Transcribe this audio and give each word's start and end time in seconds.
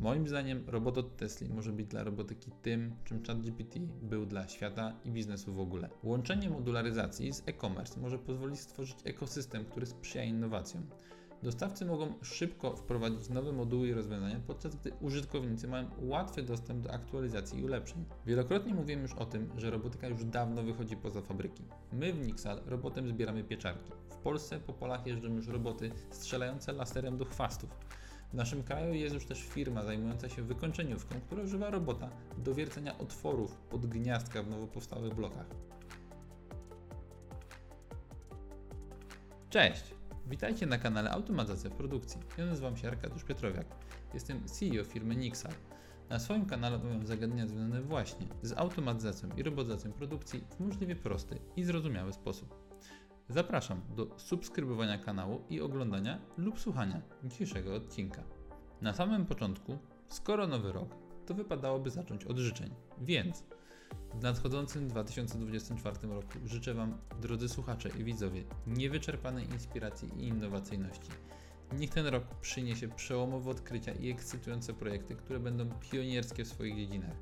Moim 0.00 0.28
zdaniem 0.28 0.64
robot 0.66 0.98
od 0.98 1.16
Tesla 1.16 1.48
może 1.54 1.72
być 1.72 1.86
dla 1.86 2.04
robotyki 2.04 2.50
tym, 2.62 2.96
czym 3.04 3.24
ChatGPT 3.24 3.78
był 4.02 4.26
dla 4.26 4.48
świata 4.48 4.92
i 5.04 5.10
biznesu 5.10 5.54
w 5.54 5.60
ogóle. 5.60 5.88
Łączenie 6.02 6.50
modularyzacji 6.50 7.32
z 7.32 7.42
e-commerce 7.46 8.00
może 8.00 8.18
pozwolić 8.18 8.60
stworzyć 8.60 8.96
ekosystem, 9.04 9.64
który 9.64 9.86
sprzyja 9.86 10.24
innowacjom. 10.24 10.86
Dostawcy 11.42 11.84
mogą 11.84 12.14
szybko 12.22 12.76
wprowadzić 12.76 13.28
nowe 13.28 13.52
moduły 13.52 13.88
i 13.88 13.94
rozwiązania, 13.94 14.40
podczas 14.46 14.76
gdy 14.76 14.92
użytkownicy 15.00 15.68
mają 15.68 15.90
łatwy 15.98 16.42
dostęp 16.42 16.84
do 16.84 16.92
aktualizacji 16.92 17.60
i 17.60 17.64
ulepszeń. 17.64 18.04
Wielokrotnie 18.26 18.74
mówiłem 18.74 19.02
już 19.02 19.12
o 19.12 19.26
tym, 19.26 19.50
że 19.56 19.70
robotyka 19.70 20.08
już 20.08 20.24
dawno 20.24 20.62
wychodzi 20.62 20.96
poza 20.96 21.22
fabryki. 21.22 21.64
My 21.92 22.12
w 22.12 22.26
Nixal 22.26 22.60
robotem 22.66 23.08
zbieramy 23.08 23.44
pieczarki. 23.44 23.92
W 24.08 24.16
Polsce 24.16 24.60
po 24.60 24.72
polach 24.72 25.06
jeżdżą 25.06 25.28
już 25.28 25.48
roboty 25.48 25.90
strzelające 26.10 26.72
laserem 26.72 27.16
do 27.16 27.24
chwastów. 27.24 27.70
W 28.30 28.34
naszym 28.34 28.62
kraju 28.62 28.94
jest 28.94 29.14
już 29.14 29.24
też 29.24 29.42
firma 29.42 29.82
zajmująca 29.84 30.28
się 30.28 30.42
wykończeniówką, 30.42 31.20
która 31.20 31.42
używa 31.42 31.70
robota 31.70 32.10
do 32.38 32.54
wiercenia 32.54 32.98
otworów 32.98 33.56
pod 33.56 33.86
gniazdka 33.86 34.42
w 34.42 34.48
nowo 34.48 34.66
powstałych 34.66 35.14
blokach. 35.14 35.46
Cześć! 39.50 39.94
Witajcie 40.26 40.66
na 40.66 40.78
kanale 40.78 41.10
Automatyzacja 41.10 41.70
w 41.70 41.72
Produkcji. 41.72 42.20
Ja 42.38 42.46
nazywam 42.46 42.76
się 42.76 42.88
Arkadiusz 42.88 43.24
Piotrowiak. 43.24 43.66
Jestem 44.14 44.48
CEO 44.48 44.84
firmy 44.84 45.16
Nixal. 45.16 45.52
Na 46.08 46.18
swoim 46.18 46.46
kanale 46.46 46.76
omawiam 46.76 47.06
zagadnienia 47.06 47.46
związane 47.46 47.82
właśnie 47.82 48.26
z 48.42 48.52
automatyzacją 48.52 49.28
i 49.36 49.42
robotyzacją 49.42 49.92
produkcji 49.92 50.44
w 50.56 50.60
możliwie 50.60 50.96
prosty 50.96 51.38
i 51.56 51.64
zrozumiały 51.64 52.12
sposób. 52.12 52.54
Zapraszam 53.30 53.80
do 53.96 54.06
subskrybowania 54.16 54.98
kanału 54.98 55.40
i 55.50 55.60
oglądania 55.60 56.18
lub 56.38 56.60
słuchania 56.60 57.02
dzisiejszego 57.24 57.74
odcinka. 57.74 58.22
Na 58.80 58.92
samym 58.94 59.26
początku, 59.26 59.78
skoro 60.08 60.46
nowy 60.46 60.72
rok, 60.72 60.88
to 61.26 61.34
wypadałoby 61.34 61.90
zacząć 61.90 62.24
od 62.24 62.38
życzeń. 62.38 62.74
Więc 62.98 63.44
w 64.14 64.22
nadchodzącym 64.22 64.88
2024 64.88 65.96
roku 66.08 66.32
życzę 66.44 66.74
Wam, 66.74 66.98
drodzy 67.20 67.48
słuchacze 67.48 67.88
i 67.98 68.04
widzowie, 68.04 68.44
niewyczerpanej 68.66 69.44
inspiracji 69.44 70.08
i 70.18 70.28
innowacyjności. 70.28 71.10
Niech 71.72 71.90
ten 71.90 72.06
rok 72.06 72.24
przyniesie 72.40 72.88
przełomowe 72.88 73.50
odkrycia 73.50 73.92
i 73.92 74.10
ekscytujące 74.10 74.74
projekty, 74.74 75.16
które 75.16 75.40
będą 75.40 75.70
pionierskie 75.90 76.44
w 76.44 76.48
swoich 76.48 76.76
dziedzinach. 76.76 77.16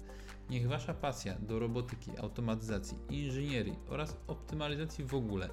Niech 0.51 0.69
Wasza 0.69 0.95
pasja 0.95 1.35
do 1.39 1.59
robotyki, 1.59 2.19
automatyzacji, 2.19 2.99
inżynierii 3.11 3.79
oraz 3.89 4.17
optymalizacji 4.27 5.05
w 5.05 5.15
ogóle 5.15 5.49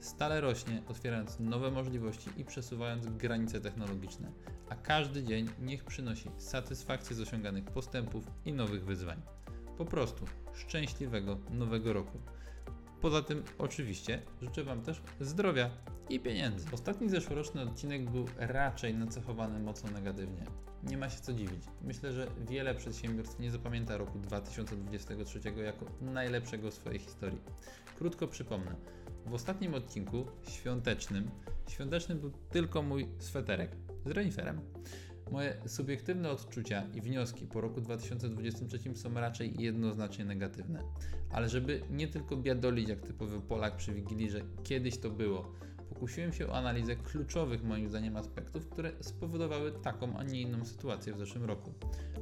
stale 0.00 0.40
rośnie, 0.40 0.82
otwierając 0.88 1.40
nowe 1.40 1.70
możliwości 1.70 2.30
i 2.36 2.44
przesuwając 2.44 3.06
granice 3.06 3.60
technologiczne, 3.60 4.32
a 4.68 4.76
każdy 4.76 5.24
dzień 5.24 5.48
niech 5.60 5.84
przynosi 5.84 6.30
satysfakcję 6.38 7.16
z 7.16 7.20
osiąganych 7.20 7.64
postępów 7.64 8.24
i 8.44 8.52
nowych 8.52 8.84
wyzwań. 8.84 9.22
Po 9.78 9.84
prostu 9.84 10.24
szczęśliwego 10.54 11.38
nowego 11.50 11.92
roku. 11.92 12.18
Poza 13.06 13.22
tym, 13.22 13.42
oczywiście, 13.58 14.22
życzę 14.42 14.64
Wam 14.64 14.82
też 14.82 15.02
zdrowia 15.20 15.70
i 16.08 16.20
pieniędzy. 16.20 16.66
Ostatni 16.72 17.10
zeszłoroczny 17.10 17.62
odcinek 17.62 18.10
był 18.10 18.26
raczej 18.36 18.94
nacechowany 18.94 19.60
mocno 19.60 19.90
negatywnie. 19.90 20.44
Nie 20.82 20.98
ma 20.98 21.10
się 21.10 21.20
co 21.20 21.32
dziwić. 21.32 21.64
Myślę, 21.82 22.12
że 22.12 22.26
wiele 22.48 22.74
przedsiębiorstw 22.74 23.38
nie 23.38 23.50
zapamięta 23.50 23.96
roku 23.96 24.18
2023 24.18 25.40
jako 25.64 25.86
najlepszego 26.00 26.70
w 26.70 26.74
swojej 26.74 26.98
historii. 26.98 27.40
Krótko 27.98 28.28
przypomnę. 28.28 28.76
W 29.26 29.34
ostatnim 29.34 29.74
odcinku, 29.74 30.26
świątecznym, 30.48 31.30
świąteczny 31.68 32.14
był 32.14 32.30
tylko 32.50 32.82
mój 32.82 33.08
sweterek 33.18 33.70
z 34.06 34.10
reniferem. 34.10 34.60
Moje 35.30 35.56
subiektywne 35.66 36.30
odczucia 36.30 36.82
i 36.94 37.00
wnioski 37.00 37.46
po 37.46 37.60
roku 37.60 37.80
2023 37.80 38.96
są 38.96 39.14
raczej 39.14 39.54
jednoznacznie 39.58 40.24
negatywne. 40.24 40.82
Ale 41.30 41.48
żeby 41.48 41.82
nie 41.90 42.08
tylko 42.08 42.36
biadolić 42.36 42.88
jak 42.88 43.00
typowy 43.00 43.40
Polak 43.40 43.76
przy 43.76 43.92
Wigilii, 43.92 44.30
że 44.30 44.40
kiedyś 44.64 44.98
to 44.98 45.10
było, 45.10 45.52
pokusiłem 45.88 46.32
się 46.32 46.48
o 46.48 46.54
analizę 46.54 46.96
kluczowych 46.96 47.64
moim 47.64 47.88
zdaniem 47.88 48.16
aspektów, 48.16 48.68
które 48.68 48.92
spowodowały 49.00 49.72
taką, 49.72 50.16
a 50.16 50.22
nie 50.22 50.40
inną 50.40 50.64
sytuację 50.64 51.12
w 51.12 51.18
zeszłym 51.18 51.44
roku. 51.44 51.72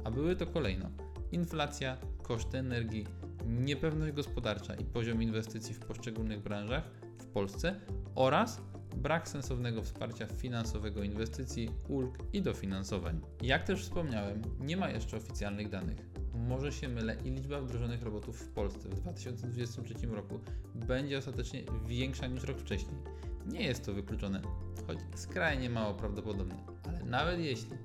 A 0.03 0.11
były 0.11 0.35
to 0.35 0.47
kolejno 0.47 0.89
inflacja, 1.31 1.97
koszty 2.23 2.57
energii, 2.57 3.07
niepewność 3.47 4.13
gospodarcza 4.13 4.75
i 4.75 4.85
poziom 4.85 5.23
inwestycji 5.23 5.73
w 5.73 5.79
poszczególnych 5.79 6.39
branżach 6.39 6.83
w 7.19 7.25
Polsce 7.25 7.79
oraz 8.15 8.61
brak 8.95 9.29
sensownego 9.29 9.81
wsparcia 9.81 10.27
finansowego 10.27 11.03
inwestycji, 11.03 11.69
ulg 11.87 12.17
i 12.33 12.41
dofinansowań. 12.41 13.21
Jak 13.41 13.63
też 13.63 13.81
wspomniałem, 13.81 14.41
nie 14.59 14.77
ma 14.77 14.89
jeszcze 14.89 15.17
oficjalnych 15.17 15.69
danych. 15.69 15.97
Może 16.33 16.71
się 16.71 16.87
mylę 16.87 17.17
i 17.25 17.31
liczba 17.31 17.61
wdrożonych 17.61 18.03
robotów 18.03 18.39
w 18.39 18.49
Polsce 18.49 18.89
w 18.89 18.95
2023 18.95 20.07
roku 20.07 20.39
będzie 20.75 21.17
ostatecznie 21.17 21.63
większa 21.87 22.27
niż 22.27 22.43
rok 22.43 22.59
wcześniej. 22.59 22.97
Nie 23.45 23.63
jest 23.63 23.85
to 23.85 23.93
wykluczone, 23.93 24.41
choć 24.87 24.97
skrajnie 25.15 25.69
mało 25.69 25.93
prawdopodobne, 25.93 26.55
ale 26.87 27.03
nawet 27.03 27.39
jeśli 27.39 27.77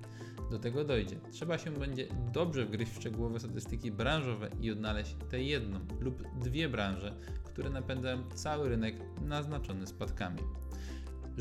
do 0.50 0.58
tego 0.58 0.84
dojdzie, 0.84 1.16
trzeba 1.30 1.58
się 1.58 1.70
będzie 1.70 2.06
dobrze 2.32 2.66
wgryźć 2.66 2.92
w 2.92 2.96
szczegółowe 2.96 3.40
statystyki 3.40 3.92
branżowe 3.92 4.50
i 4.60 4.70
odnaleźć 4.70 5.16
tę 5.30 5.42
jedną 5.42 5.80
lub 6.00 6.22
dwie 6.38 6.68
branże, 6.68 7.14
które 7.44 7.70
napędzają 7.70 8.30
cały 8.34 8.68
rynek 8.68 8.94
naznaczony 9.22 9.86
spadkami. 9.86 10.38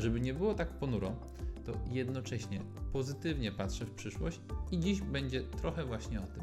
Żeby 0.00 0.20
nie 0.20 0.34
było 0.34 0.54
tak 0.54 0.68
ponuro, 0.68 1.16
to 1.66 1.72
jednocześnie 1.90 2.60
pozytywnie 2.92 3.52
patrzę 3.52 3.86
w 3.86 3.90
przyszłość 3.90 4.40
i 4.70 4.78
dziś 4.78 5.00
będzie 5.00 5.42
trochę 5.42 5.84
właśnie 5.84 6.20
o 6.20 6.26
tym. 6.26 6.42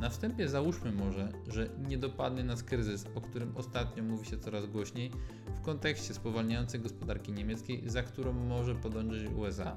Na 0.00 0.10
wstępie 0.10 0.48
załóżmy 0.48 0.92
może, 0.92 1.28
że 1.48 1.68
nie 1.88 1.98
dopadnie 1.98 2.44
nas 2.44 2.62
kryzys, 2.62 3.04
o 3.14 3.20
którym 3.20 3.56
ostatnio 3.56 4.02
mówi 4.02 4.26
się 4.26 4.38
coraz 4.38 4.66
głośniej 4.66 5.10
w 5.56 5.60
kontekście 5.60 6.14
spowalniającej 6.14 6.80
gospodarki 6.80 7.32
niemieckiej, 7.32 7.82
za 7.86 8.02
którą 8.02 8.32
może 8.32 8.74
podążyć 8.74 9.30
USA. 9.30 9.76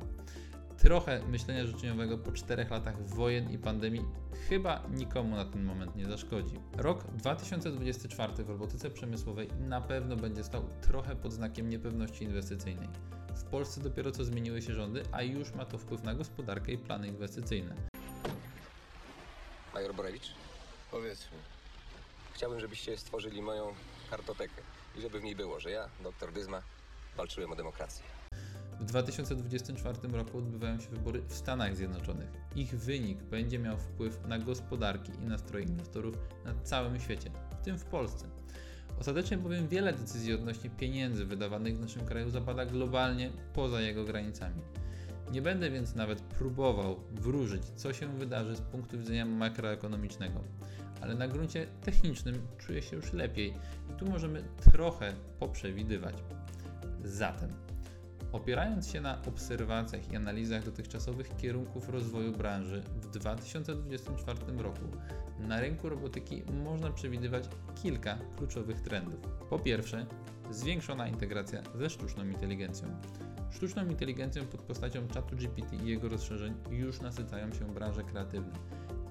Trochę 0.83 1.21
myślenia 1.27 1.65
życzeniowego 1.65 2.17
po 2.17 2.31
czterech 2.31 2.69
latach 2.71 3.07
wojen 3.07 3.51
i 3.51 3.57
pandemii 3.57 4.05
chyba 4.49 4.83
nikomu 4.89 5.35
na 5.35 5.45
ten 5.45 5.63
moment 5.63 5.95
nie 5.95 6.05
zaszkodzi. 6.05 6.59
Rok 6.77 7.03
2024 7.03 8.43
w 8.43 8.49
robotyce 8.49 8.89
przemysłowej 8.89 9.47
na 9.59 9.81
pewno 9.81 10.15
będzie 10.15 10.43
stał 10.43 10.63
trochę 10.81 11.15
pod 11.15 11.33
znakiem 11.33 11.69
niepewności 11.69 12.23
inwestycyjnej. 12.23 12.87
W 13.35 13.43
Polsce 13.43 13.81
dopiero 13.81 14.11
co 14.11 14.23
zmieniły 14.23 14.61
się 14.61 14.73
rządy, 14.73 15.03
a 15.11 15.21
już 15.21 15.53
ma 15.53 15.65
to 15.65 15.77
wpływ 15.77 16.03
na 16.03 16.13
gospodarkę 16.13 16.71
i 16.71 16.77
plany 16.77 17.07
inwestycyjne. 17.07 17.75
Major 19.73 19.95
Borewicz, 19.95 20.31
Powiedzmy. 20.91 21.37
chciałbym, 22.33 22.59
żebyście 22.59 22.97
stworzyli 22.97 23.41
moją 23.41 23.73
kartotekę 24.09 24.61
i 24.97 25.01
żeby 25.01 25.19
w 25.19 25.23
niej 25.23 25.35
było, 25.35 25.59
że 25.59 25.71
ja, 25.71 25.89
doktor 26.03 26.33
Dyzma, 26.33 26.61
walczyłem 27.17 27.51
o 27.51 27.55
demokrację. 27.55 28.22
W 28.79 28.85
2024 28.85 29.97
roku 30.11 30.37
odbywają 30.37 30.79
się 30.79 30.89
wybory 30.89 31.21
w 31.27 31.33
Stanach 31.33 31.75
Zjednoczonych. 31.75 32.27
Ich 32.55 32.75
wynik 32.75 33.23
będzie 33.23 33.59
miał 33.59 33.77
wpływ 33.77 34.27
na 34.27 34.39
gospodarki 34.39 35.11
i 35.23 35.27
nastroje 35.27 35.65
inwestorów 35.65 36.17
na 36.45 36.53
całym 36.63 36.99
świecie, 36.99 37.31
w 37.61 37.65
tym 37.65 37.77
w 37.77 37.85
Polsce. 37.85 38.27
Ostatecznie 38.99 39.37
bowiem 39.37 39.67
wiele 39.67 39.93
decyzji 39.93 40.33
odnośnie 40.33 40.69
pieniędzy 40.69 41.25
wydawanych 41.25 41.77
w 41.77 41.81
naszym 41.81 42.05
kraju 42.05 42.29
zapada 42.29 42.65
globalnie 42.65 43.31
poza 43.53 43.81
jego 43.81 44.05
granicami. 44.05 44.61
Nie 45.31 45.41
będę 45.41 45.71
więc 45.71 45.95
nawet 45.95 46.21
próbował 46.21 46.99
wróżyć, 47.11 47.63
co 47.75 47.93
się 47.93 48.07
wydarzy 48.17 48.55
z 48.55 48.61
punktu 48.61 48.99
widzenia 48.99 49.25
makroekonomicznego, 49.25 50.43
ale 51.01 51.15
na 51.15 51.27
gruncie 51.27 51.67
technicznym 51.81 52.47
czuję 52.57 52.81
się 52.81 52.95
już 52.95 53.13
lepiej 53.13 53.53
i 53.91 53.93
tu 53.99 54.09
możemy 54.09 54.43
trochę 54.71 55.13
poprzewidywać. 55.39 56.15
Zatem, 57.03 57.49
Opierając 58.33 58.89
się 58.89 59.01
na 59.01 59.21
obserwacjach 59.27 60.11
i 60.11 60.15
analizach 60.15 60.65
dotychczasowych 60.65 61.35
kierunków 61.37 61.89
rozwoju 61.89 62.31
branży 62.31 62.83
w 63.01 63.07
2024 63.07 64.39
roku, 64.57 64.81
na 65.39 65.61
rynku 65.61 65.89
robotyki 65.89 66.43
można 66.63 66.91
przewidywać 66.91 67.49
kilka 67.75 68.17
kluczowych 68.37 68.81
trendów. 68.81 69.19
Po 69.49 69.59
pierwsze, 69.59 70.05
zwiększona 70.51 71.07
integracja 71.07 71.61
ze 71.75 71.89
sztuczną 71.89 72.25
inteligencją. 72.25 72.87
Sztuczną 73.51 73.85
inteligencją 73.85 74.45
pod 74.45 74.61
postacią 74.61 75.07
czatu 75.07 75.35
GPT 75.35 75.75
i 75.75 75.87
jego 75.87 76.09
rozszerzeń 76.09 76.53
już 76.71 77.01
nasycają 77.01 77.53
się 77.53 77.73
branże 77.73 78.03
kreatywne. 78.03 78.53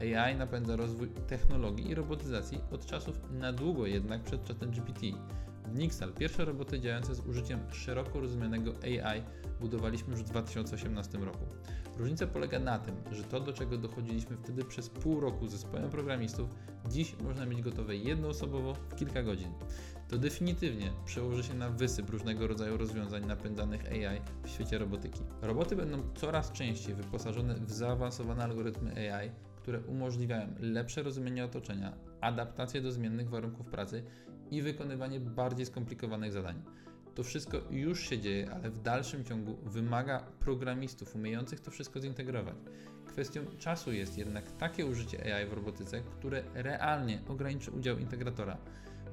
AI 0.01 0.37
napędza 0.37 0.77
rozwój 0.77 1.09
technologii 1.09 1.91
i 1.91 1.95
robotyzacji 1.95 2.61
od 2.71 2.87
czasów 2.87 3.21
na 3.31 3.53
długo 3.53 3.87
jednak 3.87 4.23
przed 4.23 4.45
czatem 4.45 4.71
GPT. 4.71 5.01
W 5.65 5.79
Nixal 5.79 6.13
pierwsze 6.13 6.45
roboty 6.45 6.81
działające 6.81 7.15
z 7.15 7.21
użyciem 7.21 7.61
szeroko 7.73 8.21
rozumianego 8.21 8.73
AI 8.83 9.23
budowaliśmy 9.61 10.11
już 10.11 10.23
w 10.23 10.29
2018 10.29 11.19
roku. 11.19 11.47
Różnica 11.97 12.27
polega 12.27 12.59
na 12.59 12.79
tym, 12.79 12.95
że 13.11 13.25
to, 13.25 13.41
do 13.41 13.53
czego 13.53 13.79
dochodziliśmy 13.79 14.37
wtedy 14.37 14.65
przez 14.65 14.89
pół 14.89 15.21
roku 15.21 15.49
z 15.49 15.51
zespołem 15.51 15.91
programistów, 15.91 16.51
dziś 16.89 17.17
można 17.21 17.47
mieć 17.47 17.63
gotowe 17.63 17.97
jednoosobowo 17.97 18.75
w 18.75 18.95
kilka 18.95 19.23
godzin. 19.23 19.53
To 20.09 20.19
definitywnie 20.19 20.93
przełoży 21.05 21.43
się 21.43 21.55
na 21.55 21.69
wysyp 21.69 22.11
różnego 22.11 22.47
rodzaju 22.47 22.77
rozwiązań 22.77 23.27
napędzanych 23.27 23.87
AI 23.87 24.21
w 24.45 24.49
świecie 24.49 24.79
robotyki. 24.79 25.21
Roboty 25.43 25.77
będą 25.77 26.03
coraz 26.15 26.53
częściej 26.53 26.95
wyposażone 26.95 27.55
w 27.55 27.71
zaawansowane 27.71 28.45
algorytmy 28.45 29.13
AI, 29.13 29.31
które 29.63 29.81
umożliwiają 29.81 30.55
lepsze 30.61 31.03
rozumienie 31.03 31.45
otoczenia, 31.45 31.93
adaptację 32.21 32.81
do 32.81 32.93
zmiennych 32.93 33.29
warunków 33.29 33.67
pracy 33.67 34.03
i 34.51 34.63
wykonywanie 34.63 35.21
bardziej 35.21 35.67
skomplikowanych 35.67 36.33
zadań. 36.33 36.63
To 37.15 37.23
wszystko 37.23 37.59
już 37.71 38.01
się 38.01 38.19
dzieje, 38.19 38.51
ale 38.51 38.71
w 38.71 38.83
dalszym 38.83 39.25
ciągu 39.25 39.57
wymaga 39.57 40.21
programistów 40.41 41.15
umiejących 41.15 41.61
to 41.61 41.71
wszystko 41.71 42.01
zintegrować. 42.01 42.57
Kwestią 43.07 43.41
czasu 43.59 43.93
jest 43.93 44.19
jednak 44.19 44.51
takie 44.51 44.87
użycie 44.87 45.37
AI 45.37 45.47
w 45.47 45.53
robotyce, 45.53 46.01
które 46.01 46.43
realnie 46.55 47.23
ograniczy 47.29 47.71
udział 47.71 47.99
integratora. 47.99 48.59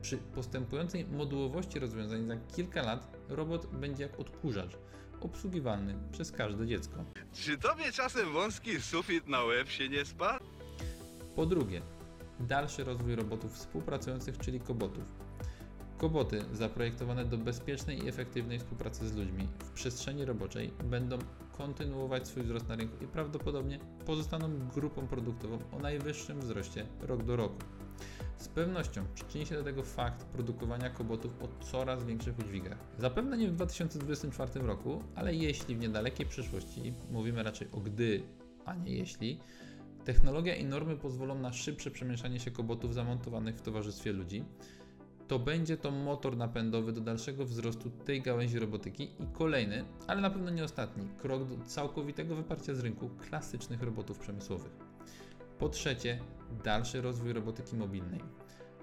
Przy 0.02 0.18
postępującej 0.18 1.06
modułowości 1.06 1.80
rozwiązań 1.80 2.28
za 2.28 2.38
kilka 2.38 2.82
lat 2.82 3.18
robot 3.30 3.66
będzie 3.66 4.04
jak 4.04 4.20
odkurzacz, 4.20 4.78
obsługiwalny 5.22 5.96
przez 6.12 6.32
każde 6.32 6.68
dziecko. 6.68 7.06
Czy 7.34 7.58
tobie 7.58 7.92
czasem 7.92 8.34
wąski 8.34 8.82
sufit 8.82 9.28
na 9.28 9.44
łeb 9.44 9.70
się 9.70 9.90
nie 9.90 10.06
spadł? 10.06 10.46
Po 11.36 11.46
drugie, 11.46 11.82
dalszy 12.40 12.84
rozwój 12.84 13.16
robotów 13.16 13.54
współpracujących, 13.54 14.38
czyli 14.38 14.60
kobotów. 14.60 15.04
Koboty 15.98 16.46
zaprojektowane 16.54 17.26
do 17.26 17.38
bezpiecznej 17.38 18.06
i 18.06 18.10
efektywnej 18.10 18.60
współpracy 18.60 19.08
z 19.08 19.16
ludźmi 19.16 19.48
w 19.60 19.72
przestrzeni 19.72 20.26
roboczej 20.26 20.74
będą 20.84 21.18
kontynuować 21.58 22.28
swój 22.28 22.44
wzrost 22.44 22.68
na 22.68 22.76
rynku 22.76 23.04
i 23.04 23.08
prawdopodobnie 23.08 23.80
pozostaną 24.06 24.68
grupą 24.68 25.08
produktową 25.08 25.60
o 25.72 25.80
najwyższym 25.80 26.40
wzroście 26.40 26.86
rok 27.02 27.24
do 27.24 27.36
roku. 27.36 27.58
Z 28.40 28.48
pewnością 28.48 29.06
przyczyni 29.14 29.46
się 29.46 29.56
do 29.56 29.64
tego 29.64 29.84
fakt 29.84 30.26
produkowania 30.26 30.90
kobotów 30.90 31.32
o 31.44 31.66
coraz 31.66 32.04
większych 32.04 32.40
udźwigach. 32.40 32.78
Zapewne 32.98 33.38
nie 33.38 33.48
w 33.48 33.52
2024 33.56 34.60
roku, 34.68 35.04
ale 35.16 35.36
jeśli 35.36 35.76
w 35.76 35.80
niedalekiej 35.80 36.26
przyszłości, 36.26 36.94
mówimy 37.12 37.44
raczej 37.44 37.68
o 37.72 37.80
gdy, 37.80 38.24
a 38.66 38.76
nie 38.76 38.92
jeśli, 38.92 39.40
technologia 40.06 40.56
i 40.56 40.66
normy 40.66 40.98
pozwolą 40.98 41.40
na 41.40 41.54
szybsze 41.54 41.92
przemieszczanie 41.92 42.40
się 42.40 42.52
kobotów 42.52 42.94
zamontowanych 42.94 43.56
w 43.56 43.62
towarzystwie 43.62 44.12
ludzi, 44.12 44.44
to 45.28 45.40
będzie 45.40 45.78
to 45.78 45.92
motor 45.92 46.38
napędowy 46.38 46.94
do 46.94 47.02
dalszego 47.02 47.46
wzrostu 47.46 47.90
tej 47.90 48.22
gałęzi 48.22 48.60
robotyki 48.60 49.04
i 49.04 49.28
kolejny, 49.34 49.86
ale 50.08 50.22
na 50.22 50.30
pewno 50.30 50.52
nie 50.52 50.64
ostatni, 50.64 51.08
krok 51.18 51.48
do 51.48 51.66
całkowitego 51.66 52.36
wyparcia 52.36 52.76
z 52.76 52.80
rynku 52.80 53.10
klasycznych 53.10 53.84
robotów 53.84 54.20
przemysłowych. 54.20 54.89
Po 55.60 55.70
trzecie, 55.70 56.20
dalszy 56.64 57.02
rozwój 57.02 57.34
robotyki 57.34 57.76
mobilnej. 57.76 58.20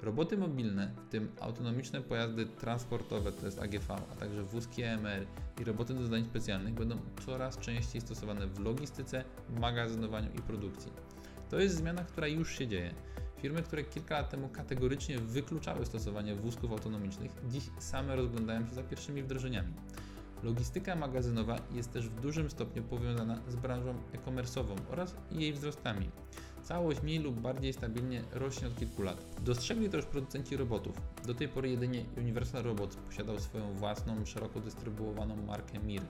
Roboty 0.03 0.39
mobilne, 0.39 0.91
w 1.07 1.09
tym 1.09 1.33
autonomiczne 1.41 2.01
pojazdy 2.01 2.47
transportowe, 2.47 3.33
to 3.33 3.47
jest 3.47 3.59
AGV, 3.59 3.95
a 4.13 4.17
także 4.17 4.43
wózki 4.43 4.83
EMR 4.83 5.27
i 5.61 5.65
roboty 5.65 5.95
do 5.95 6.03
zadań 6.03 6.25
specjalnych 6.25 6.75
będą 6.75 6.97
coraz 7.27 7.59
częściej 7.59 8.01
stosowane 8.01 8.47
w 8.47 8.59
logistyce, 8.59 9.25
magazynowaniu 9.61 10.33
i 10.33 10.43
produkcji. 10.43 10.93
To 11.51 11.59
jest 11.59 11.77
zmiana, 11.77 12.05
która 12.05 12.27
już 12.27 12.59
się 12.59 12.67
dzieje. 12.67 12.95
Firmy, 13.39 13.63
które 13.63 13.85
kilka 13.85 14.15
lat 14.15 14.31
temu 14.31 14.49
kategorycznie 14.49 15.19
wykluczały 15.19 15.87
stosowanie 15.87 16.35
wózków 16.35 16.73
autonomicznych, 16.73 17.33
dziś 17.49 17.65
same 17.79 18.17
rozglądają 18.17 18.67
się 18.67 18.75
za 18.75 18.83
pierwszymi 18.83 19.23
wdrożeniami. 19.23 19.75
Logistyka 20.43 20.97
magazynowa 20.97 21.57
jest 21.75 21.93
też 21.93 22.09
w 22.09 22.21
dużym 22.21 22.51
stopniu 22.51 22.83
powiązana 22.83 23.41
z 23.49 23.57
branżą 23.57 23.95
e-commerce'ową 24.13 24.77
oraz 24.91 25.15
jej 25.31 25.53
wzrostami. 25.53 26.11
Całość 26.67 27.03
mniej 27.03 27.19
lub 27.19 27.41
bardziej 27.41 27.73
stabilnie 27.73 28.23
rośnie 28.33 28.69
od 28.69 28.79
kilku 28.79 29.03
lat. 29.03 29.27
Dostrzegli 29.45 29.91
to 29.91 29.97
już 29.97 30.07
producenci 30.07 30.57
robotów. 30.57 31.01
Do 31.27 31.35
tej 31.35 31.49
pory 31.49 31.71
jedynie 31.71 32.05
Universal 32.17 32.63
Robots 32.63 32.97
posiadał 32.97 33.41
swoją 33.41 33.73
własną, 33.73 34.25
szeroko 34.25 34.61
dystrybuowaną 34.61 35.37
markę 35.37 35.79
MIR. 35.79 36.03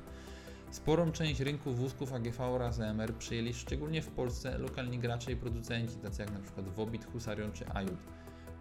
Sporą 0.70 1.12
część 1.12 1.41
rynku 1.41 1.73
wózków 1.73 2.12
AGV 2.12 2.44
oraz 2.44 2.81
EMR 2.81 3.14
przejęli 3.14 3.55
szczególnie 3.55 4.03
w 4.03 4.08
Polsce 4.08 4.58
lokalni 4.58 4.99
gracze 4.99 5.32
i 5.32 5.37
producenci, 5.37 5.97
tacy 5.97 6.23
jak 6.23 6.31
np. 6.31 6.62
Wobit, 6.62 7.06
Husarion 7.12 7.53
czy 7.53 7.69
Ajut. 7.69 7.99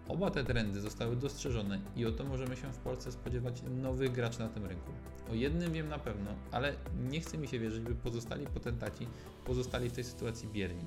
Oba 0.07 0.31
te 0.31 0.43
trendy 0.43 0.81
zostały 0.81 1.15
dostrzeżone 1.15 1.79
i 1.95 2.05
oto 2.05 2.23
możemy 2.23 2.55
się 2.55 2.73
w 2.73 2.77
Polsce 2.77 3.11
spodziewać 3.11 3.63
nowych 3.81 4.11
graczy 4.11 4.39
na 4.39 4.49
tym 4.49 4.65
rynku. 4.65 4.91
O 5.31 5.33
jednym 5.33 5.73
wiem 5.73 5.89
na 5.89 5.99
pewno, 5.99 6.31
ale 6.51 6.73
nie 7.09 7.19
chce 7.19 7.37
mi 7.37 7.47
się 7.47 7.59
wierzyć, 7.59 7.83
by 7.83 7.95
pozostali 7.95 8.47
potentaci 8.47 9.07
pozostali 9.45 9.89
w 9.89 9.93
tej 9.93 10.03
sytuacji 10.03 10.47
bierni. 10.47 10.85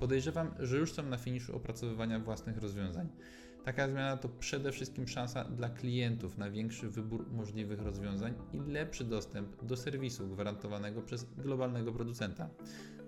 Podejrzewam, 0.00 0.54
że 0.58 0.76
już 0.76 0.92
są 0.92 1.02
na 1.02 1.16
finiszu 1.16 1.56
opracowywania 1.56 2.20
własnych 2.20 2.58
rozwiązań. 2.58 3.08
Taka 3.64 3.88
zmiana 3.88 4.16
to 4.16 4.28
przede 4.28 4.72
wszystkim 4.72 5.08
szansa 5.08 5.44
dla 5.44 5.68
klientów 5.68 6.38
na 6.38 6.50
większy 6.50 6.88
wybór 6.88 7.26
możliwych 7.32 7.82
rozwiązań 7.82 8.34
i 8.52 8.70
lepszy 8.70 9.04
dostęp 9.04 9.64
do 9.64 9.76
serwisu 9.76 10.28
gwarantowanego 10.28 11.02
przez 11.02 11.26
globalnego 11.38 11.92
producenta. 11.92 12.48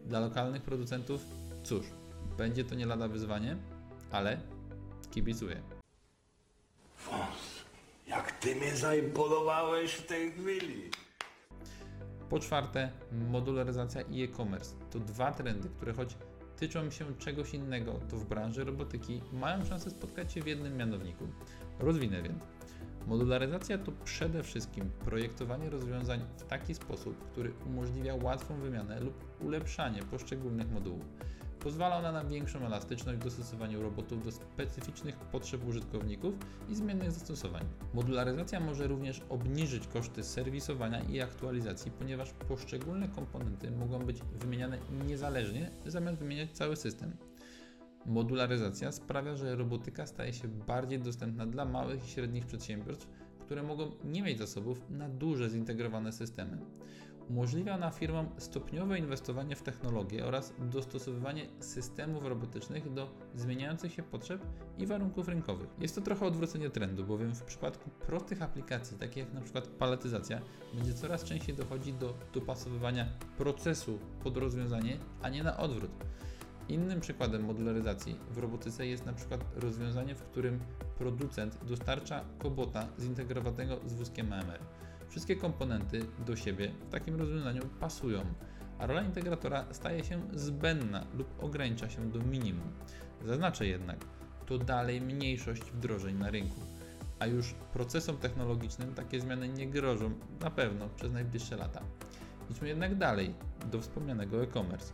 Dla 0.07 0.21
lokalnych 0.21 0.63
producentów, 0.63 1.25
cóż, 1.63 1.87
będzie 2.39 2.65
to 2.65 2.75
nie 2.75 2.87
lada 2.87 3.09
wyzwanie, 3.09 3.57
ale 4.11 4.41
kibicuję. 5.11 5.63
Wąs, 7.07 7.65
jak 8.07 8.33
ty 8.33 8.57
mnie 8.57 8.77
zaimponowałeś 8.77 9.93
w 9.93 10.07
tej 10.07 10.33
chwili. 10.33 10.91
Po 12.31 12.41
czwarte, 12.41 12.91
modularyzacja 13.13 14.03
i 14.03 14.23
e-commerce. 14.23 14.75
To 14.91 14.99
dwa 14.99 15.33
trendy, 15.33 15.69
które 15.69 15.93
choć 15.93 16.17
tyczą 16.59 16.91
się 16.91 17.05
czegoś 17.19 17.55
innego, 17.55 17.93
to 18.11 18.17
w 18.17 18.29
branży 18.29 18.65
robotyki 18.65 19.21
mają 19.33 19.65
szansę 19.65 19.91
spotkać 19.91 20.33
się 20.33 20.43
w 20.43 20.47
jednym 20.47 20.77
mianowniku. 20.77 21.29
Rozwinę 21.79 22.23
więc. 22.23 22.43
Modularyzacja 23.07 23.79
to 23.79 23.93
przede 24.05 24.43
wszystkim 24.43 24.91
projektowanie 25.05 25.71
rozwiązań 25.71 26.21
w 26.37 26.45
taki 26.45 26.75
sposób, 26.75 27.25
który 27.33 27.53
umożliwia 27.67 28.15
łatwą 28.15 28.61
wymianę 28.61 29.01
lub 29.01 29.15
ulepszanie 29.41 30.03
poszczególnych 30.03 30.71
modułów. 30.71 31.05
Pozwala 31.61 31.97
ona 31.97 32.13
na 32.13 32.25
większą 32.25 32.67
elastyczność 32.67 33.19
w 33.19 33.25
dostosowaniu 33.25 33.83
robotów 33.83 34.25
do 34.25 34.33
specyficznych 34.33 35.17
potrzeb 35.17 35.67
użytkowników 35.69 36.35
i 36.69 36.75
zmiennych 36.75 37.13
zastosowań. 37.13 37.65
Modularyzacja 37.95 38.61
może 38.61 38.87
również 38.87 39.23
obniżyć 39.29 39.87
koszty 39.87 40.25
serwisowania 40.25 41.01
i 41.01 41.21
aktualizacji, 41.21 41.91
ponieważ 41.91 42.33
poszczególne 42.33 43.09
komponenty 43.09 43.71
mogą 43.71 43.99
być 43.99 44.23
wymieniane 44.23 44.79
niezależnie, 45.07 45.71
zamiast 45.87 46.19
wymieniać 46.19 46.51
cały 46.53 46.77
system. 46.77 47.17
Modularyzacja 48.07 48.93
sprawia, 48.93 49.37
że 49.37 49.57
robotyka 49.57 50.07
staje 50.07 50.33
się 50.33 50.49
bardziej 50.49 50.99
dostępna 50.99 51.47
dla 51.47 51.65
małych 51.65 52.05
i 52.05 52.09
średnich 52.09 52.47
przedsiębiorstw, 52.47 53.09
które 53.41 53.63
mogą 53.63 53.91
nie 54.05 54.23
mieć 54.23 54.39
zasobów 54.39 54.91
na 54.91 55.09
duże 55.09 55.51
zintegrowane 55.51 56.13
systemy. 56.13 56.59
Umożliwia 57.31 57.75
ona 57.75 57.91
firmom 57.91 58.29
stopniowe 58.39 58.99
inwestowanie 58.99 59.57
w 59.57 59.63
technologię 59.63 60.27
oraz 60.27 60.55
dostosowywanie 60.59 61.47
systemów 61.61 62.25
robotycznych 62.25 62.93
do 62.93 63.11
zmieniających 63.35 63.93
się 63.93 64.03
potrzeb 64.03 64.43
i 64.79 64.87
warunków 64.87 65.29
rynkowych. 65.29 65.69
Jest 65.79 65.95
to 65.95 66.01
trochę 66.01 66.27
odwrócenie 66.27 66.71
trendu, 66.71 67.05
bowiem 67.05 67.35
w 67.35 67.43
przypadku 67.43 67.91
prostych 67.91 68.43
aplikacji, 68.43 68.99
takich 68.99 69.17
jak 69.17 69.43
przykład 69.43 69.69
paletyzacja, 69.69 70.41
będzie 70.75 70.95
coraz 70.95 71.25
częściej 71.25 71.55
dochodzić 71.55 71.95
do 71.95 72.15
dopasowywania 72.33 73.07
procesu 73.39 73.99
pod 74.23 74.37
rozwiązanie, 74.37 74.99
a 75.23 75.29
nie 75.29 75.43
na 75.43 75.57
odwrót. 75.57 75.91
Innym 76.69 77.01
przykładem 77.01 77.45
modularyzacji 77.45 78.19
w 78.31 78.39
robotyce 78.39 78.87
jest 78.87 79.07
na 79.07 79.13
przykład 79.13 79.45
rozwiązanie, 79.57 80.15
w 80.15 80.23
którym 80.23 80.61
producent 80.99 81.65
dostarcza 81.65 82.25
kobota 82.39 82.89
zintegrowanego 82.99 83.79
z 83.87 83.95
wózkiem 83.95 84.33
AMR. 84.33 84.61
Wszystkie 85.09 85.37
komponenty 85.37 86.01
do 86.27 86.37
siebie 86.37 86.73
w 86.89 86.91
takim 86.91 87.17
rozwiązaniu 87.17 87.63
pasują, 87.81 88.21
a 88.79 88.87
rola 88.87 89.03
integratora 89.03 89.65
staje 89.71 90.05
się 90.05 90.23
zbędna 90.33 91.07
lub 91.15 91.43
ogranicza 91.43 91.91
się 91.91 92.11
do 92.11 92.19
minimum. 92.19 92.73
Zaznaczę 93.25 93.67
jednak, 93.67 93.99
to 94.47 94.59
dalej 94.59 95.01
mniejszość 95.01 95.63
wdrożeń 95.63 96.19
na 96.19 96.31
rynku, 96.31 96.61
a 97.19 97.27
już 97.27 97.55
procesom 97.73 98.17
technologicznym 98.17 98.95
takie 98.95 99.21
zmiany 99.21 99.49
nie 99.49 99.67
grożą 99.67 100.11
na 100.41 100.51
pewno 100.51 100.89
przez 100.89 101.13
najbliższe 101.13 101.57
lata. 101.57 101.83
Idźmy 102.51 102.69
jednak 102.69 102.95
dalej, 102.95 103.35
do 103.71 103.81
wspomnianego 103.81 104.43
e-commerce. 104.43 104.93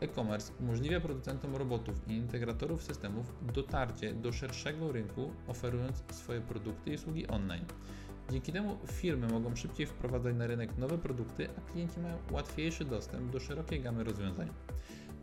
E-commerce 0.00 0.52
umożliwia 0.60 1.00
producentom 1.00 1.56
robotów 1.56 2.08
i 2.08 2.12
integratorów 2.12 2.82
systemów 2.82 3.32
dotarcie 3.54 4.14
do 4.14 4.32
szerszego 4.32 4.92
rynku, 4.92 5.30
oferując 5.46 6.04
swoje 6.10 6.40
produkty 6.40 6.90
i 6.90 6.94
usługi 6.94 7.26
online. 7.26 7.64
Dzięki 8.30 8.52
temu 8.52 8.76
firmy 8.86 9.28
mogą 9.28 9.56
szybciej 9.56 9.86
wprowadzać 9.86 10.36
na 10.36 10.46
rynek 10.46 10.78
nowe 10.78 10.98
produkty, 10.98 11.48
a 11.58 11.72
klienci 11.72 12.00
mają 12.00 12.18
łatwiejszy 12.30 12.84
dostęp 12.84 13.32
do 13.32 13.40
szerokiej 13.40 13.80
gamy 13.80 14.04
rozwiązań. 14.04 14.48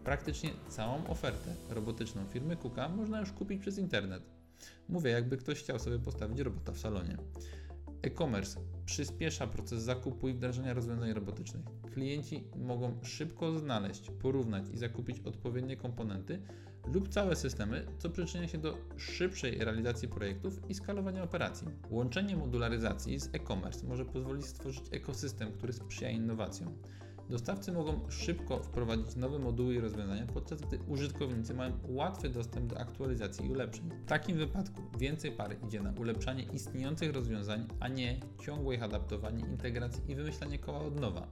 Praktycznie 0.03 0.49
całą 0.67 1.07
ofertę 1.07 1.55
robotyczną 1.69 2.25
firmy 2.25 2.57
Kuka 2.57 2.89
można 2.89 3.19
już 3.19 3.31
kupić 3.31 3.61
przez 3.61 3.77
internet. 3.77 4.23
Mówię, 4.89 5.11
jakby 5.11 5.37
ktoś 5.37 5.59
chciał 5.59 5.79
sobie 5.79 5.99
postawić 5.99 6.39
robota 6.39 6.71
w 6.71 6.79
salonie. 6.79 7.17
E-commerce 8.03 8.59
przyspiesza 8.85 9.47
proces 9.47 9.83
zakupu 9.83 10.29
i 10.29 10.33
wdrażania 10.33 10.73
rozwiązań 10.73 11.13
robotycznych. 11.13 11.65
Klienci 11.93 12.43
mogą 12.55 12.99
szybko 13.03 13.59
znaleźć, 13.59 14.11
porównać 14.21 14.65
i 14.73 14.77
zakupić 14.77 15.19
odpowiednie 15.19 15.77
komponenty 15.77 16.41
lub 16.93 17.09
całe 17.09 17.35
systemy, 17.35 17.87
co 17.97 18.09
przyczynia 18.09 18.47
się 18.47 18.57
do 18.57 18.77
szybszej 18.97 19.57
realizacji 19.57 20.07
projektów 20.07 20.69
i 20.69 20.73
skalowania 20.73 21.23
operacji. 21.23 21.67
Łączenie 21.89 22.37
modularyzacji 22.37 23.19
z 23.19 23.29
e-commerce 23.33 23.87
może 23.87 24.05
pozwolić 24.05 24.45
stworzyć 24.45 24.83
ekosystem, 24.91 25.51
który 25.51 25.73
sprzyja 25.73 26.09
innowacjom. 26.09 26.77
Dostawcy 27.29 27.71
mogą 27.71 27.99
szybko 28.09 28.59
wprowadzić 28.59 29.15
nowe 29.15 29.39
moduły 29.39 29.75
i 29.75 29.79
rozwiązania, 29.79 30.25
podczas 30.33 30.61
gdy 30.61 30.79
użytkownicy 30.87 31.53
mają 31.53 31.71
łatwy 31.87 32.29
dostęp 32.29 32.65
do 32.65 32.79
aktualizacji 32.79 33.45
i 33.45 33.49
ulepszeń. 33.49 33.89
W 34.05 34.05
takim 34.05 34.37
wypadku 34.37 34.81
więcej 34.97 35.31
par 35.31 35.55
idzie 35.67 35.81
na 35.81 35.93
ulepszanie 35.99 36.43
istniejących 36.43 37.13
rozwiązań, 37.13 37.67
a 37.79 37.87
nie 37.87 38.19
ciągłe 38.45 38.75
ich 38.75 38.83
adaptowanie, 38.83 39.39
integracji 39.39 40.11
i 40.11 40.15
wymyślanie 40.15 40.59
koła 40.59 40.79
od 40.79 40.99
nowa. 40.99 41.27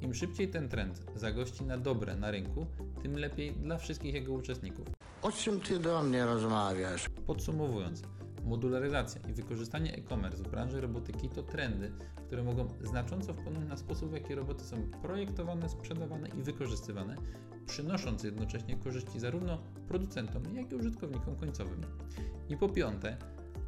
Im 0.00 0.14
szybciej 0.14 0.48
ten 0.48 0.68
trend 0.68 1.06
zagości 1.14 1.64
na 1.64 1.78
dobre 1.78 2.16
na 2.16 2.30
rynku, 2.30 2.66
tym 3.02 3.18
lepiej 3.18 3.52
dla 3.52 3.78
wszystkich 3.78 4.14
jego 4.14 4.32
uczestników. 4.32 4.86
O 5.22 5.32
czym 5.32 5.60
ty 5.60 5.78
do 5.78 6.02
mnie 6.02 6.24
rozmawiasz? 6.26 7.08
Podsumowując, 7.26 8.02
modularyzacja 8.46 9.20
i 9.30 9.32
wykorzystanie 9.32 9.94
e-commerce 9.94 10.42
w 10.42 10.48
branży 10.48 10.80
robotyki 10.80 11.28
to 11.28 11.42
trendy, 11.42 11.92
które 12.26 12.42
mogą 12.42 12.68
znacząco 12.84 13.34
wpłynąć 13.34 13.68
na 13.68 13.76
sposób, 13.76 14.10
w 14.10 14.14
jaki 14.14 14.34
roboty 14.34 14.64
są 14.64 14.76
projektowane, 15.02 15.68
sprzedawane 15.68 16.28
i 16.28 16.42
wykorzystywane, 16.42 17.16
przynosząc 17.66 18.24
jednocześnie 18.24 18.76
korzyści 18.76 19.20
zarówno 19.20 19.58
producentom, 19.88 20.42
jak 20.54 20.72
i 20.72 20.74
użytkownikom 20.74 21.36
końcowym. 21.36 21.80
I 22.48 22.56
po 22.56 22.68
piąte, 22.68 23.16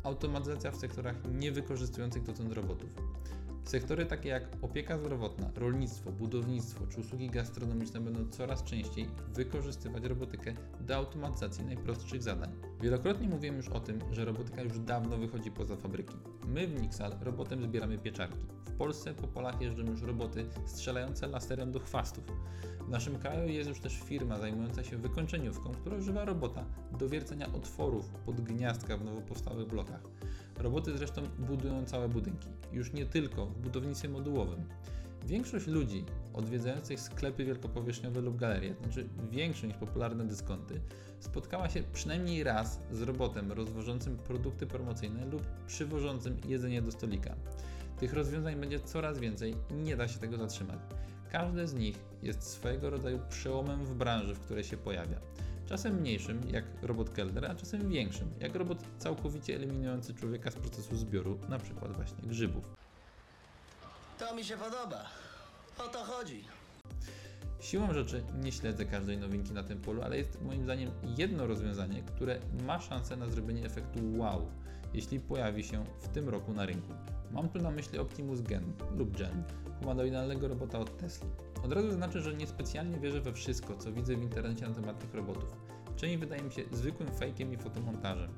automatyzacja 0.02 0.70
w 0.70 0.76
sektorach 0.76 1.16
niewykorzystujących 1.32 2.22
dotąd 2.22 2.52
robotów. 2.52 2.90
Sektory 3.68 4.06
takie 4.06 4.28
jak 4.28 4.42
opieka 4.62 4.98
zdrowotna, 4.98 5.50
rolnictwo, 5.56 6.12
budownictwo 6.12 6.86
czy 6.86 7.00
usługi 7.00 7.30
gastronomiczne 7.30 8.00
będą 8.00 8.28
coraz 8.30 8.64
częściej 8.64 9.08
wykorzystywać 9.34 10.04
robotykę 10.04 10.54
do 10.80 10.96
automatyzacji 10.96 11.64
najprostszych 11.64 12.22
zadań. 12.22 12.52
Wielokrotnie 12.80 13.28
mówiłem 13.28 13.56
już 13.56 13.68
o 13.68 13.80
tym, 13.80 14.00
że 14.12 14.24
robotyka 14.24 14.62
już 14.62 14.78
dawno 14.78 15.16
wychodzi 15.16 15.50
poza 15.50 15.76
fabryki. 15.76 16.16
My 16.46 16.66
w 16.66 16.82
Nixal 16.82 17.12
robotem 17.20 17.62
zbieramy 17.62 17.98
pieczarki. 17.98 18.46
W 18.66 18.72
Polsce 18.72 19.14
po 19.14 19.26
polach 19.26 19.60
jeżdżą 19.60 19.82
już 19.82 20.02
roboty 20.02 20.46
strzelające 20.66 21.26
laserem 21.26 21.72
do 21.72 21.80
chwastów. 21.80 22.24
W 22.86 22.90
naszym 22.90 23.18
kraju 23.18 23.48
jest 23.48 23.68
już 23.68 23.80
też 23.80 24.00
firma 24.00 24.38
zajmująca 24.38 24.84
się 24.84 24.96
wykończeniówką, 24.96 25.72
która 25.72 25.96
używa 25.96 26.24
robota 26.24 26.64
do 26.98 27.08
wiercenia 27.08 27.52
otworów 27.52 28.08
pod 28.26 28.40
gniazdka 28.40 28.96
w 28.96 29.04
nowo 29.04 29.20
powstałych 29.20 29.68
blokach. 29.68 30.00
Roboty 30.58 30.98
zresztą 30.98 31.22
budują 31.38 31.84
całe 31.84 32.08
budynki, 32.08 32.48
już 32.72 32.92
nie 32.92 33.06
tylko 33.06 33.46
w 33.46 33.58
budownictwie 33.58 34.08
modułowym. 34.08 34.64
Większość 35.26 35.66
ludzi 35.66 36.04
odwiedzających 36.34 37.00
sklepy 37.00 37.44
wielkopowierzchniowe 37.44 38.20
lub 38.20 38.36
galerie, 38.36 38.74
znaczy 38.82 39.08
większe 39.30 39.66
niż 39.66 39.76
popularne 39.76 40.24
dyskonty, 40.24 40.80
spotkała 41.20 41.68
się 41.68 41.82
przynajmniej 41.92 42.44
raz 42.44 42.80
z 42.92 43.02
robotem 43.02 43.52
rozwożącym 43.52 44.16
produkty 44.16 44.66
promocyjne 44.66 45.24
lub 45.24 45.42
przywożącym 45.66 46.36
jedzenie 46.48 46.82
do 46.82 46.92
stolika. 46.92 47.34
Tych 47.98 48.12
rozwiązań 48.12 48.56
będzie 48.56 48.80
coraz 48.80 49.18
więcej 49.18 49.54
i 49.70 49.74
nie 49.74 49.96
da 49.96 50.08
się 50.08 50.18
tego 50.18 50.36
zatrzymać. 50.36 50.78
Każde 51.32 51.66
z 51.66 51.74
nich 51.74 51.98
jest 52.22 52.42
swojego 52.42 52.90
rodzaju 52.90 53.20
przełomem 53.28 53.84
w 53.84 53.94
branży, 53.94 54.34
w 54.34 54.40
której 54.40 54.64
się 54.64 54.76
pojawia. 54.76 55.20
Czasem 55.68 55.94
mniejszym, 55.94 56.40
jak 56.50 56.64
robot 56.82 57.10
Keldera, 57.10 57.48
a 57.48 57.54
czasem 57.54 57.88
większym, 57.88 58.30
jak 58.40 58.54
robot 58.54 58.78
całkowicie 58.98 59.54
eliminujący 59.54 60.14
człowieka 60.14 60.50
z 60.50 60.54
procesu 60.54 60.96
zbioru, 60.96 61.38
na 61.48 61.58
przykład 61.58 61.92
właśnie 61.92 62.28
grzybów. 62.28 62.64
To 64.18 64.34
mi 64.34 64.44
się 64.44 64.56
podoba. 64.56 65.04
O 65.78 65.88
to 65.88 65.98
chodzi. 66.04 66.44
Siłą 67.60 67.94
rzeczy 67.94 68.24
nie 68.42 68.52
śledzę 68.52 68.84
każdej 68.84 69.18
nowinki 69.18 69.52
na 69.52 69.62
tym 69.62 69.80
polu, 69.80 70.02
ale 70.02 70.18
jest 70.18 70.42
moim 70.42 70.64
zdaniem 70.64 70.90
jedno 71.16 71.46
rozwiązanie, 71.46 72.02
które 72.02 72.38
ma 72.66 72.80
szansę 72.80 73.16
na 73.16 73.28
zrobienie 73.28 73.64
efektu 73.64 73.98
wow, 74.18 74.50
jeśli 74.94 75.20
pojawi 75.20 75.64
się 75.64 75.84
w 76.00 76.08
tym 76.08 76.28
roku 76.28 76.52
na 76.52 76.66
rynku. 76.66 76.92
Mam 77.30 77.48
tu 77.48 77.58
na 77.58 77.70
myśli 77.70 77.98
Optimus 77.98 78.40
Gen 78.40 78.72
lub 78.96 79.16
Gen, 79.16 79.42
humanoidalnego 79.80 80.48
robota 80.48 80.78
od 80.78 80.98
Tesla. 80.98 81.28
Od 81.64 81.72
razu 81.72 81.92
znaczy, 81.92 82.20
że 82.20 82.34
niespecjalnie 82.34 82.98
wierzę 82.98 83.20
we 83.20 83.32
wszystko, 83.32 83.76
co 83.76 83.92
widzę 83.92 84.16
w 84.16 84.22
internecie 84.22 84.68
na 84.68 84.74
temat 84.74 84.98
tych 84.98 85.14
robotów. 85.14 85.56
Część 85.96 86.16
wydaje 86.16 86.42
mi 86.42 86.52
się 86.52 86.62
zwykłym 86.72 87.08
fejkiem 87.08 87.52
i 87.52 87.56
fotomontażem. 87.56 88.30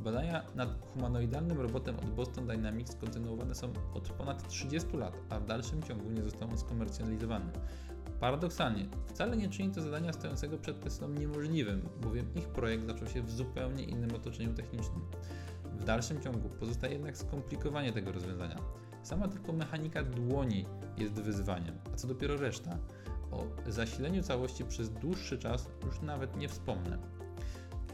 Badania 0.00 0.42
nad 0.54 0.68
humanoidalnym 0.92 1.60
robotem 1.60 1.96
od 1.98 2.10
Boston 2.10 2.46
Dynamics 2.46 2.96
kontynuowane 2.96 3.54
są 3.54 3.72
od 3.94 4.08
ponad 4.08 4.48
30 4.48 4.96
lat, 4.96 5.16
a 5.30 5.40
w 5.40 5.44
dalszym 5.44 5.82
ciągu 5.82 6.10
nie 6.10 6.22
został 6.22 6.50
on 6.50 6.58
skomercjalizowany. 6.58 7.52
Paradoksalnie, 8.20 8.86
wcale 9.06 9.36
nie 9.36 9.48
czyni 9.48 9.70
to 9.70 9.82
zadania 9.82 10.12
stojącego 10.12 10.58
przed 10.58 10.80
Teslą 10.80 11.08
niemożliwym, 11.08 11.88
bowiem 12.00 12.34
ich 12.34 12.48
projekt 12.48 12.86
zaczął 12.86 13.08
się 13.08 13.22
w 13.22 13.30
zupełnie 13.30 13.84
innym 13.84 14.14
otoczeniu 14.14 14.54
technicznym. 14.54 15.00
W 15.78 15.84
dalszym 15.84 16.22
ciągu 16.22 16.48
pozostaje 16.48 16.92
jednak 16.92 17.16
skomplikowanie 17.16 17.92
tego 17.92 18.12
rozwiązania. 18.12 18.56
Sama 19.04 19.28
tylko 19.28 19.52
mechanika 19.52 20.02
dłoni 20.02 20.66
jest 20.98 21.14
wyzwaniem, 21.14 21.78
a 21.92 21.96
co 21.96 22.08
dopiero 22.08 22.36
reszta. 22.36 22.78
O 23.30 23.46
zasileniu 23.66 24.22
całości 24.22 24.64
przez 24.64 24.90
dłuższy 24.90 25.38
czas 25.38 25.70
już 25.86 26.00
nawet 26.00 26.36
nie 26.36 26.48
wspomnę. 26.48 26.98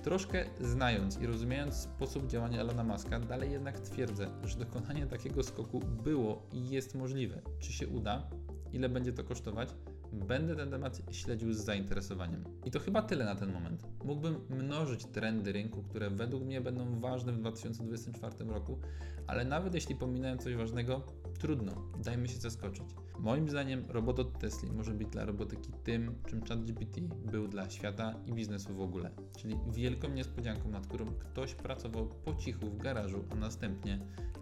Troszkę 0.02 0.45
znając 0.61 1.19
i 1.19 1.26
rozumiejąc 1.26 1.75
sposób 1.75 2.26
działania 2.26 2.61
Elona 2.61 2.85
Muska, 2.85 3.21
dalej 3.21 3.52
jednak 3.52 3.81
twierdzę, 3.81 4.26
że 4.45 4.59
dokonanie 4.59 5.07
takiego 5.07 5.43
skoku 5.43 5.81
było 5.81 6.43
i 6.52 6.69
jest 6.69 6.95
możliwe. 6.95 7.43
Czy 7.59 7.73
się 7.73 7.88
uda? 7.88 8.31
Ile 8.73 8.88
będzie 8.88 9.12
to 9.12 9.25
kosztować? 9.25 9.69
Będę 10.12 10.57
ten 10.57 10.71
temat 10.71 11.02
śledził 11.11 11.52
z 11.52 11.64
zainteresowaniem. 11.64 12.45
I 12.64 12.71
to 12.71 12.81
chyba 12.81 13.02
tyle 13.02 13.25
na 13.25 13.35
ten 13.35 13.52
moment. 13.52 13.87
Mógłbym 14.05 14.40
mnożyć 14.50 15.05
trendy 15.05 15.52
rynku, 15.52 15.83
które 15.83 16.11
według 16.11 16.45
mnie 16.45 16.61
będą 16.61 17.00
ważne 17.00 17.33
w 17.33 17.38
2024 17.38 18.45
roku, 18.45 18.79
ale 19.26 19.45
nawet 19.45 19.75
jeśli 19.75 19.95
pominąłem 19.97 20.38
coś 20.38 20.55
ważnego, 20.55 21.02
trudno, 21.38 21.73
dajmy 22.05 22.29
się 22.29 22.38
zaskoczyć. 22.38 22.85
Moim 23.19 23.49
zdaniem 23.49 23.85
robot 23.88 24.19
od 24.19 24.38
Tesla 24.38 24.73
może 24.73 24.93
być 24.93 25.09
dla 25.09 25.25
robotyki 25.25 25.73
tym, 25.85 26.14
czym 26.26 26.43
ChatGPT 26.43 27.00
był 27.33 27.49
dla 27.49 27.71
świata 27.71 28.14
i 28.26 28.33
biznesu 28.33 28.75
w 28.75 28.81
ogóle, 28.81 29.11
czyli 29.38 29.59
wielką 29.73 30.09
niespodzianką, 30.09 30.69
nad 30.71 30.87
którą 30.87 31.07
ktoś 31.07 31.55
pracował 31.55 32.07
po 32.07 32.35
cichu 32.35 32.67
w 32.67 32.76
garażu, 32.76 33.25
a 33.31 33.35
następnie, 33.35 34.00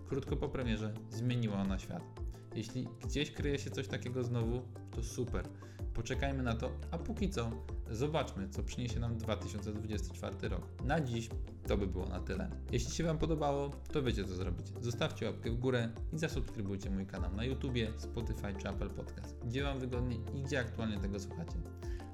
krótko 0.08 0.36
po 0.36 0.48
premierze, 0.48 0.94
zmieniła 1.10 1.56
ona 1.56 1.78
świat. 1.78 2.27
Jeśli 2.58 2.88
gdzieś 3.04 3.30
kryje 3.30 3.58
się 3.58 3.70
coś 3.70 3.88
takiego 3.88 4.24
znowu, 4.24 4.62
to 4.90 5.02
super. 5.02 5.48
Poczekajmy 5.94 6.42
na 6.42 6.54
to, 6.54 6.70
a 6.90 6.98
póki 6.98 7.30
co 7.30 7.50
zobaczmy, 7.90 8.48
co 8.48 8.62
przyniesie 8.62 9.00
nam 9.00 9.18
2024 9.18 10.48
rok. 10.48 10.62
Na 10.84 11.00
dziś 11.00 11.28
to 11.68 11.76
by 11.76 11.86
było 11.86 12.06
na 12.06 12.20
tyle. 12.20 12.50
Jeśli 12.72 12.92
się 12.92 13.04
Wam 13.04 13.18
podobało, 13.18 13.70
to 13.92 14.02
wiecie 14.02 14.24
co 14.24 14.34
zrobić. 14.34 14.66
Zostawcie 14.80 15.26
łapkę 15.26 15.50
w 15.50 15.58
górę 15.58 15.88
i 16.12 16.18
zasubskrybujcie 16.18 16.90
mój 16.90 17.06
kanał 17.06 17.34
na 17.34 17.44
YouTubie, 17.44 17.92
Spotify 17.96 18.54
czy 18.62 18.68
Apple 18.68 18.90
Podcast, 18.90 19.36
gdzie 19.44 19.62
Wam 19.62 19.78
wygodnie 19.78 20.16
i 20.34 20.42
gdzie 20.42 20.60
aktualnie 20.60 20.98
tego 20.98 21.20
słuchacie. 21.20 21.56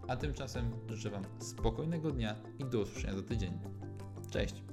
A 0.08 0.16
tymczasem 0.16 0.70
życzę 0.88 1.10
Wam 1.10 1.24
spokojnego 1.38 2.10
dnia 2.10 2.36
i 2.58 2.64
do 2.64 2.80
usłyszenia 2.80 3.16
za 3.16 3.22
tydzień. 3.22 3.58
Cześć! 4.30 4.63